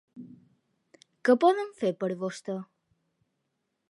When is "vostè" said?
2.25-2.57